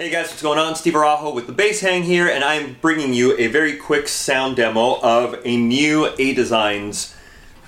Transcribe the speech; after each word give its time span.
Hey 0.00 0.08
guys, 0.08 0.28
what's 0.28 0.40
going 0.40 0.58
on? 0.58 0.76
Steve 0.76 0.96
Araujo 0.96 1.34
with 1.34 1.46
the 1.46 1.52
Bass 1.52 1.80
Hang 1.80 2.04
here, 2.04 2.26
and 2.26 2.42
I'm 2.42 2.78
bringing 2.80 3.12
you 3.12 3.36
a 3.36 3.48
very 3.48 3.76
quick 3.76 4.08
sound 4.08 4.56
demo 4.56 4.98
of 5.02 5.38
a 5.44 5.58
new 5.58 6.08
A 6.18 6.32
Designs 6.32 7.14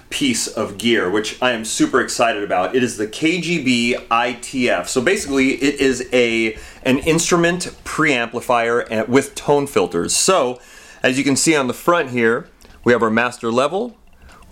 piece 0.09 0.47
of 0.49 0.79
gear, 0.79 1.11
which 1.11 1.37
I 1.43 1.51
am 1.51 1.67
super 1.67 2.01
excited 2.01 2.43
about. 2.43 2.75
It 2.75 2.83
is 2.83 2.97
the 2.97 3.07
KGB 3.07 4.09
ITF. 4.09 4.89
So 4.89 5.03
basically, 5.03 5.63
it 5.63 5.79
is 5.79 6.09
a 6.11 6.57
an 6.85 7.01
instrument 7.01 7.65
preamplifier 7.85 9.07
with 9.09 9.35
tone 9.35 9.67
filters. 9.67 10.17
So, 10.17 10.59
as 11.03 11.19
you 11.19 11.25
can 11.25 11.37
see 11.37 11.55
on 11.55 11.67
the 11.67 11.75
front 11.75 12.13
here, 12.13 12.49
we 12.83 12.95
have 12.95 13.03
our 13.03 13.11
master 13.11 13.53
level, 13.53 13.99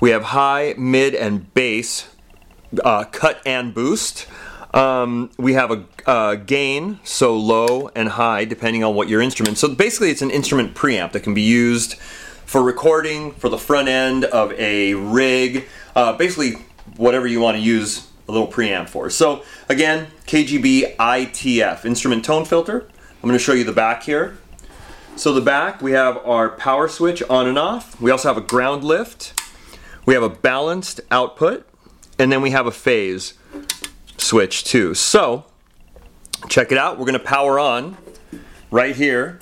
we 0.00 0.10
have 0.10 0.24
high, 0.24 0.74
mid, 0.76 1.14
and 1.14 1.54
bass, 1.54 2.14
uh, 2.84 3.04
cut 3.04 3.40
and 3.46 3.72
boost. 3.72 4.26
Um, 4.72 5.30
we 5.36 5.54
have 5.54 5.70
a, 5.72 5.84
a, 6.06 6.36
gain, 6.36 7.00
so 7.02 7.36
low 7.36 7.90
and 7.96 8.08
high, 8.10 8.44
depending 8.44 8.84
on 8.84 8.94
what 8.94 9.08
your 9.08 9.20
instrument. 9.20 9.58
So 9.58 9.74
basically, 9.74 10.10
it's 10.10 10.22
an 10.22 10.30
instrument 10.30 10.74
preamp 10.74 11.12
that 11.12 11.20
can 11.20 11.34
be 11.34 11.42
used 11.42 11.94
for 11.94 12.62
recording, 12.62 13.32
for 13.32 13.48
the 13.48 13.58
front 13.58 13.88
end 13.88 14.24
of 14.26 14.52
a 14.52 14.94
rig, 14.94 15.66
uh, 15.96 16.12
basically 16.16 16.62
whatever 16.96 17.26
you 17.26 17.40
want 17.40 17.56
to 17.56 17.62
use 17.62 18.08
a 18.28 18.32
little 18.32 18.46
preamp 18.46 18.88
for. 18.88 19.10
So 19.10 19.42
again, 19.68 20.08
KGB 20.26 20.96
ITF 20.96 21.84
instrument 21.84 22.24
tone 22.24 22.44
filter. 22.44 22.88
I'm 23.22 23.28
going 23.28 23.32
to 23.32 23.38
show 23.38 23.52
you 23.52 23.64
the 23.64 23.72
back 23.72 24.04
here. 24.04 24.38
So 25.16 25.32
the 25.32 25.40
back, 25.40 25.82
we 25.82 25.92
have 25.92 26.16
our 26.18 26.48
power 26.48 26.88
switch 26.88 27.22
on 27.24 27.46
and 27.46 27.58
off. 27.58 28.00
We 28.00 28.10
also 28.10 28.28
have 28.28 28.36
a 28.36 28.46
ground 28.46 28.84
lift. 28.84 29.38
We 30.06 30.14
have 30.14 30.22
a 30.22 30.28
balanced 30.28 31.00
output, 31.10 31.68
and 32.18 32.32
then 32.32 32.40
we 32.40 32.50
have 32.50 32.66
a 32.66 32.70
phase 32.70 33.34
switch 34.20 34.64
too. 34.64 34.94
So, 34.94 35.44
check 36.48 36.72
it 36.72 36.78
out. 36.78 36.98
We're 36.98 37.06
going 37.06 37.18
to 37.18 37.24
power 37.24 37.58
on 37.58 37.96
right 38.70 38.94
here. 38.94 39.38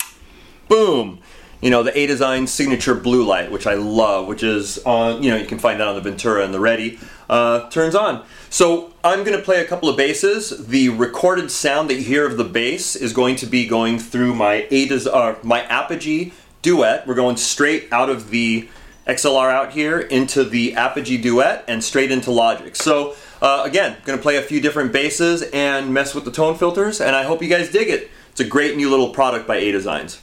Boom. 0.67 1.19
You 1.61 1.69
know, 1.69 1.83
the 1.83 1.97
A 1.97 2.07
Design 2.07 2.47
signature 2.47 2.95
blue 2.95 3.25
light, 3.25 3.51
which 3.51 3.67
I 3.67 3.73
love, 3.73 4.27
which 4.27 4.43
is 4.43 4.77
on, 4.79 5.21
you 5.21 5.29
know, 5.29 5.35
you 5.35 5.45
can 5.45 5.59
find 5.59 5.79
that 5.81 5.87
on 5.87 5.95
the 5.95 6.01
Ventura 6.01 6.45
and 6.45 6.53
the 6.53 6.59
Reddi, 6.59 7.03
uh, 7.29 7.69
turns 7.69 7.95
on. 7.95 8.25
So 8.49 8.93
I'm 9.03 9.25
going 9.25 9.37
to 9.37 9.43
play 9.43 9.61
a 9.61 9.65
couple 9.65 9.89
of 9.89 9.97
basses. 9.97 10.67
The 10.67 10.89
recorded 10.89 11.51
sound 11.51 11.89
that 11.89 11.95
you 11.95 12.03
hear 12.03 12.25
of 12.25 12.37
the 12.37 12.45
bass 12.45 12.95
is 12.95 13.11
going 13.11 13.35
to 13.37 13.45
be 13.45 13.67
going 13.67 13.99
through 13.99 14.35
my 14.35 14.67
A 14.71 14.87
Des- 14.87 15.09
uh, 15.09 15.35
my 15.43 15.63
Apogee 15.63 16.31
Duet. 16.61 17.05
We're 17.05 17.13
going 17.13 17.35
straight 17.37 17.91
out 17.91 18.09
of 18.09 18.29
the 18.29 18.69
XLR 19.09 19.51
out 19.51 19.71
here 19.71 19.99
into 19.99 20.43
the 20.43 20.75
Apogee 20.75 21.17
Duet 21.17 21.65
and 21.67 21.83
straight 21.83 22.11
into 22.11 22.29
Logic. 22.29 22.75
So 22.75 23.15
uh, 23.41 23.63
again, 23.65 23.97
to 24.05 24.17
play 24.17 24.37
a 24.37 24.41
few 24.41 24.61
different 24.61 24.93
basses 24.93 25.41
and 25.53 25.93
mess 25.93 26.13
with 26.13 26.25
the 26.25 26.31
tone 26.31 26.55
filters, 26.55 27.01
and 27.01 27.15
I 27.15 27.23
hope 27.23 27.41
you 27.41 27.49
guys 27.49 27.71
dig 27.71 27.89
it. 27.89 28.11
It's 28.31 28.39
a 28.39 28.45
great 28.45 28.77
new 28.77 28.89
little 28.89 29.09
product 29.09 29.47
by 29.47 29.57
A 29.57 29.71
Designs. 29.71 30.21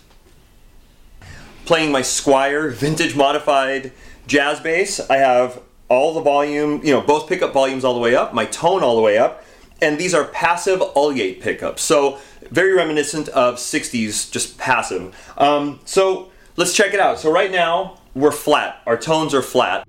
Playing 1.64 1.90
my 1.90 2.02
Squier 2.02 2.72
vintage 2.72 3.16
modified 3.16 3.92
jazz 4.26 4.60
bass. 4.60 5.00
I 5.10 5.16
have 5.16 5.60
all 5.88 6.14
the 6.14 6.20
volume, 6.20 6.80
you 6.84 6.92
know, 6.92 7.00
both 7.00 7.28
pickup 7.28 7.52
volumes 7.52 7.84
all 7.84 7.94
the 7.94 8.00
way 8.00 8.14
up, 8.14 8.34
my 8.34 8.44
tone 8.44 8.82
all 8.82 8.96
the 8.96 9.02
way 9.02 9.18
up, 9.18 9.44
and 9.82 9.98
these 9.98 10.14
are 10.14 10.24
passive 10.24 10.80
Ullate 10.94 11.40
pickups. 11.40 11.82
So 11.82 12.18
very 12.50 12.74
reminiscent 12.74 13.28
of 13.30 13.56
60s, 13.56 14.30
just 14.30 14.58
passive. 14.58 15.16
Um, 15.36 15.80
so 15.84 16.30
let's 16.56 16.72
check 16.72 16.94
it 16.94 17.00
out. 17.00 17.18
So 17.18 17.32
right 17.32 17.50
now, 17.50 17.98
we're 18.16 18.32
flat. 18.32 18.80
Our 18.86 18.96
tones 18.96 19.34
are 19.34 19.42
flat. 19.42 19.84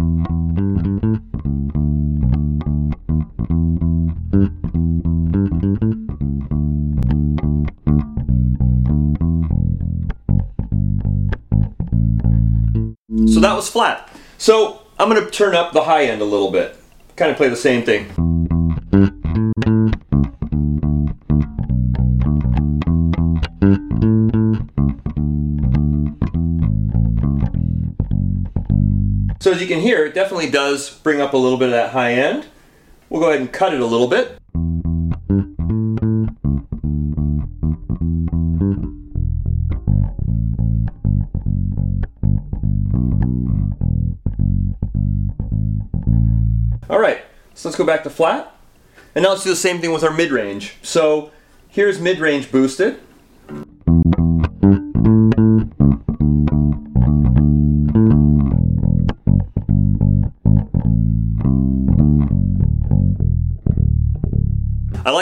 So 13.27 13.39
that 13.39 13.55
was 13.55 13.69
flat. 13.69 14.09
So 14.37 14.81
I'm 14.99 15.09
going 15.09 15.23
to 15.23 15.31
turn 15.31 15.55
up 15.55 15.71
the 15.71 15.83
high 15.83 16.05
end 16.05 16.21
a 16.21 16.25
little 16.25 16.51
bit. 16.51 16.75
Kind 17.15 17.31
of 17.31 17.37
play 17.37 17.47
the 17.47 17.55
same 17.55 17.83
thing. 17.83 18.07
So 29.47 29.53
as 29.53 29.61
you 29.61 29.67
can 29.67 29.79
hear, 29.79 30.03
it 30.03 30.13
definitely 30.13 30.49
does 30.49 30.89
bring 30.89 31.21
up 31.21 31.31
a 31.31 31.37
little 31.37 31.57
bit 31.57 31.67
of 31.67 31.71
that 31.71 31.91
high 31.91 32.11
end. 32.11 32.47
We'll 33.09 33.21
go 33.21 33.29
ahead 33.29 33.39
and 33.39 33.49
cut 33.49 33.73
it 33.73 33.79
a 33.79 33.85
little 33.85 34.09
bit. 34.09 34.37
All 46.89 46.99
right, 46.99 47.23
so 47.53 47.69
let's 47.69 47.77
go 47.77 47.85
back 47.85 48.03
to 48.03 48.09
flat. 48.09 48.53
And 49.15 49.23
now 49.23 49.29
let's 49.29 49.45
do 49.45 49.49
the 49.49 49.55
same 49.55 49.79
thing 49.79 49.93
with 49.93 50.03
our 50.03 50.11
mid-range. 50.11 50.75
So 50.81 51.31
here's 51.69 52.01
mid-range 52.01 52.51
boosted. 52.51 52.99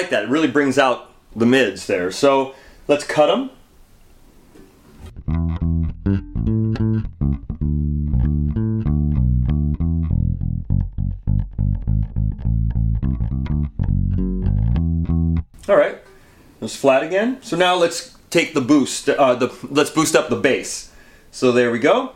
Like 0.06 0.12
that. 0.12 0.26
It 0.26 0.30
really 0.30 0.48
brings 0.48 0.78
out 0.78 1.12
the 1.36 1.48
mids 1.48 1.88
there. 1.88 2.12
So 2.12 2.54
let's 2.88 3.04
cut 3.04 3.28
them. 3.28 3.50
All 15.68 15.76
right, 15.76 15.98
it's 16.62 16.76
flat 16.76 17.02
again. 17.02 17.42
So 17.42 17.58
now 17.58 17.74
let's 17.74 18.16
take 18.30 18.54
the 18.54 18.62
boost, 18.62 19.10
uh, 19.10 19.34
the, 19.34 19.52
let's 19.72 19.90
boost 19.90 20.16
up 20.16 20.30
the 20.30 20.36
bass. 20.36 20.92
So 21.32 21.52
there 21.52 21.72
we 21.72 21.80
go. 21.80 22.14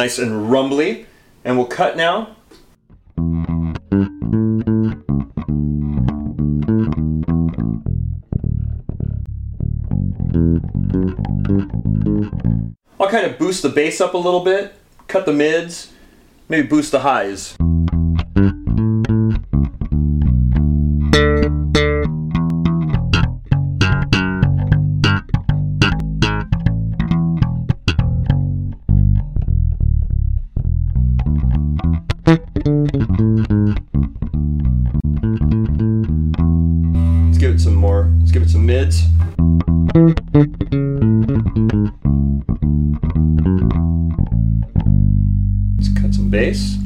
Nice 0.00 0.18
and 0.18 0.50
rumbly. 0.50 1.04
And 1.44 1.58
we'll 1.58 1.66
cut 1.66 1.94
now. 1.94 2.34
I'll 12.98 13.10
kind 13.10 13.26
of 13.26 13.38
boost 13.38 13.60
the 13.60 13.68
bass 13.68 14.00
up 14.00 14.14
a 14.14 14.16
little 14.16 14.42
bit, 14.42 14.74
cut 15.06 15.26
the 15.26 15.34
mids, 15.34 15.92
maybe 16.48 16.66
boost 16.66 16.92
the 16.92 17.00
highs. 17.00 17.58
Bass. 46.30 46.78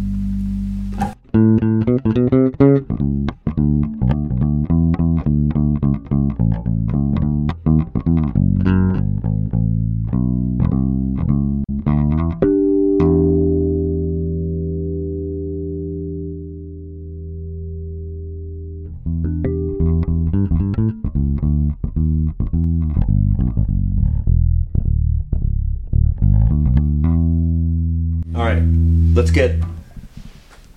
Let's 29.14 29.30
get 29.30 29.62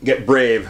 get 0.04 0.25
brave. 0.25 0.69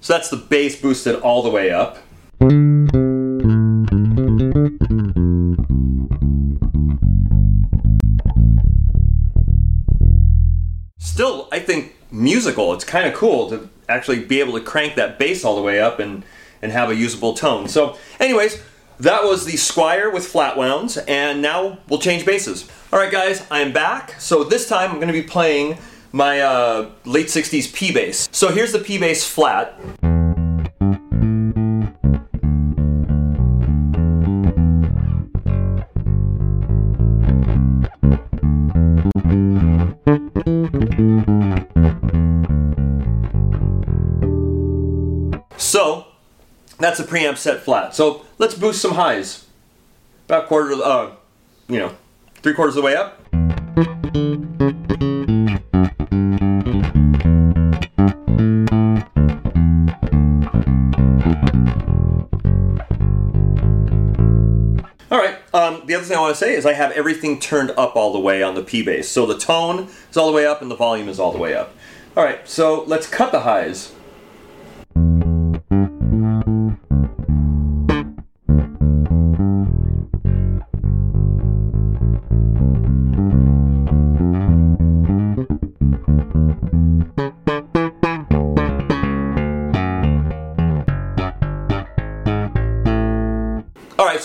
So 0.00 0.14
that's 0.14 0.28
the 0.28 0.36
bass 0.36 0.80
boosted 0.80 1.16
all 1.16 1.42
the 1.42 1.50
way 1.50 1.70
up. 1.70 1.98
Still, 10.98 11.48
I 11.52 11.60
think 11.60 11.94
musical. 12.10 12.72
It's 12.74 12.84
kind 12.84 13.06
of 13.06 13.14
cool 13.14 13.48
to 13.50 13.68
actually 13.88 14.24
be 14.24 14.40
able 14.40 14.54
to 14.54 14.60
crank 14.60 14.96
that 14.96 15.18
bass 15.18 15.44
all 15.44 15.56
the 15.56 15.62
way 15.62 15.80
up 15.80 15.98
and 15.98 16.24
and 16.62 16.72
have 16.72 16.90
a 16.90 16.94
usable 16.94 17.32
tone. 17.32 17.68
So, 17.68 17.96
anyways, 18.18 18.62
that 19.00 19.24
was 19.24 19.46
the 19.46 19.52
Squier 19.52 20.12
with 20.12 20.26
flat 20.26 20.56
wounds, 20.56 20.96
and 20.98 21.40
now 21.40 21.78
we'll 21.88 22.00
change 22.00 22.26
bases. 22.26 22.68
All 22.92 22.98
right, 22.98 23.10
guys, 23.10 23.46
I 23.50 23.60
am 23.60 23.72
back. 23.72 24.20
So 24.20 24.44
this 24.44 24.68
time 24.68 24.90
I'm 24.90 24.96
going 24.96 25.08
to 25.08 25.14
be 25.14 25.22
playing 25.22 25.78
my 26.12 26.40
uh, 26.40 26.90
late 27.04 27.26
60s 27.26 27.72
P 27.72 27.92
bass. 27.92 28.28
So 28.32 28.52
here's 28.52 28.72
the 28.72 28.78
P 28.78 28.98
bass 28.98 29.26
flat. 29.26 29.78
That's 46.80 46.98
a 46.98 47.04
preamp 47.04 47.36
set 47.36 47.60
flat. 47.60 47.94
So 47.94 48.24
let's 48.38 48.54
boost 48.54 48.80
some 48.80 48.92
highs. 48.92 49.46
About 50.26 50.46
quarter 50.46 50.72
of 50.72 50.80
uh, 50.80 51.10
you 51.68 51.78
know, 51.78 51.94
three 52.36 52.54
quarters 52.54 52.76
of 52.76 52.82
the 52.82 52.86
way 52.86 52.96
up. 52.96 53.20
All 65.10 65.18
right. 65.18 65.36
Um, 65.52 65.82
the 65.86 65.94
other 65.94 66.04
thing 66.04 66.16
I 66.16 66.20
want 66.20 66.34
to 66.34 66.38
say 66.38 66.54
is 66.54 66.64
I 66.64 66.72
have 66.74 66.92
everything 66.92 67.40
turned 67.40 67.72
up 67.72 67.96
all 67.96 68.12
the 68.12 68.20
way 68.20 68.42
on 68.42 68.54
the 68.54 68.62
P 68.62 68.82
bass. 68.82 69.08
So 69.08 69.26
the 69.26 69.36
tone 69.36 69.88
is 70.10 70.16
all 70.16 70.26
the 70.26 70.32
way 70.32 70.46
up 70.46 70.62
and 70.62 70.70
the 70.70 70.76
volume 70.76 71.08
is 71.08 71.18
all 71.18 71.32
the 71.32 71.38
way 71.38 71.54
up. 71.54 71.74
All 72.16 72.24
right. 72.24 72.48
So 72.48 72.84
let's 72.84 73.08
cut 73.08 73.32
the 73.32 73.40
highs. 73.40 73.92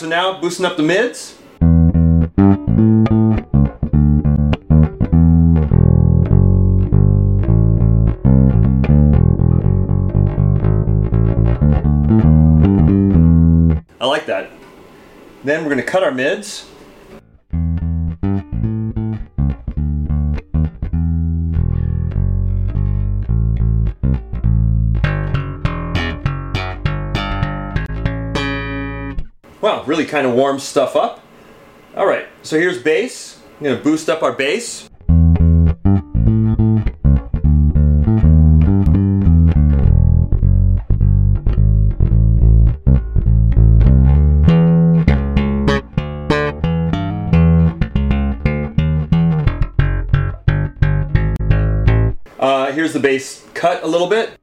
So 0.06 0.10
now 0.10 0.40
boosting 0.40 0.68
up 0.68 0.78
the 0.78 0.84
mids. 0.84 1.36
I 14.00 14.06
like 14.06 14.28
that. 14.28 14.52
Then 15.44 15.64
we're 15.64 15.72
going 15.72 15.78
to 15.78 15.84
cut 15.84 16.04
our 16.04 16.12
mids. 16.12 16.70
Really 29.86 30.06
kind 30.06 30.26
of 30.26 30.34
warms 30.34 30.64
stuff 30.64 30.96
up. 30.96 31.22
All 31.96 32.08
right, 32.08 32.28
so 32.42 32.58
here's 32.58 32.82
bass. 32.82 33.40
I'm 33.60 33.66
gonna 33.66 33.82
boost 33.82 34.10
up 34.10 34.24
our 34.24 34.34
bass. 34.34 34.90
Uh, 52.40 52.72
here's 52.72 52.94
the 52.94 53.00
bass 53.00 53.46
cut 53.54 53.84
a 53.84 53.88
little 53.88 54.08
bit. 54.08 54.40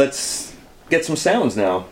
Let's 0.00 0.56
get 0.88 1.04
some 1.04 1.14
sounds 1.14 1.58
now. 1.58 1.84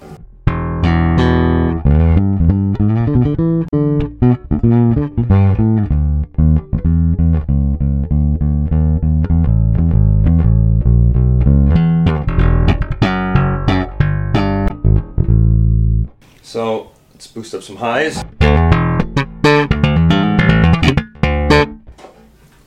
So 16.42 16.90
let's 17.12 17.26
boost 17.26 17.54
up 17.54 17.62
some 17.62 17.76
highs. 17.76 18.24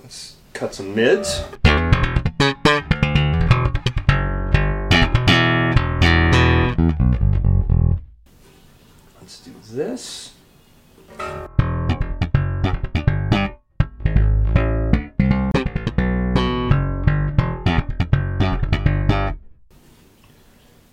Let's 0.03 0.35
cut 0.53 0.75
some 0.75 0.93
mids. 0.93 1.41
Let's 9.19 9.39
do 9.45 9.51
this. 9.71 10.33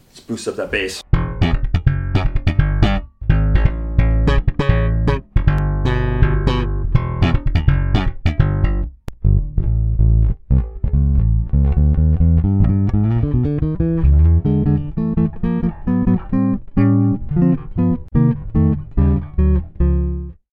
Let's 0.07 0.21
boost 0.27 0.49
up 0.49 0.57
that 0.57 0.71
bass. 0.71 1.03